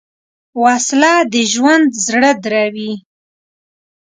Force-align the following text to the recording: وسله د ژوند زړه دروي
وسله 0.63 1.13
د 1.33 1.35
ژوند 1.51 1.89
زړه 2.05 2.31
دروي 2.43 2.93